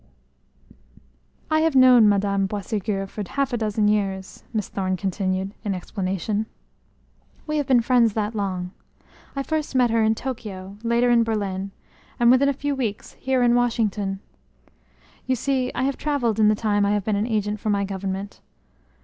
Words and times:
"I 1.51 1.59
have 1.59 1.75
known 1.75 2.09
Madame 2.09 2.47
Boisségur 2.47 3.07
for 3.07 3.23
half 3.29 3.53
a 3.53 3.57
dozen 3.57 3.87
years," 3.87 4.43
Miss 4.51 4.67
Thorne 4.67 4.97
continued, 4.97 5.53
in 5.63 5.75
explanation. 5.75 6.47
"We 7.45 7.57
have 7.57 7.67
been 7.67 7.81
friends 7.83 8.13
that 8.13 8.33
long. 8.33 8.71
I 9.35 9.41
met 9.41 9.45
her 9.51 9.57
first 9.61 9.75
in 9.75 10.15
Tokio, 10.15 10.79
later 10.81 11.11
in 11.11 11.23
Berlin, 11.23 11.69
and 12.19 12.31
within 12.31 12.49
a 12.49 12.51
few 12.53 12.73
weeks, 12.73 13.13
here 13.19 13.43
in 13.43 13.53
Washington. 13.53 14.21
You 15.27 15.35
see 15.35 15.71
I 15.75 15.83
have 15.83 15.97
traveled 15.97 16.39
in 16.39 16.47
the 16.47 16.55
time 16.55 16.83
I 16.83 16.93
have 16.93 17.03
been 17.05 17.15
an 17.15 17.27
agent 17.27 17.59
for 17.59 17.69
my 17.69 17.83
government. 17.85 18.41